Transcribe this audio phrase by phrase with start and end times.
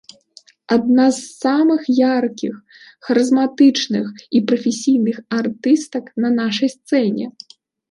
[0.75, 1.81] Адна з самых
[2.17, 2.55] яркіх,
[3.11, 4.07] харызматычных
[4.39, 7.25] і прафесійных артыстак на нашай сцэне.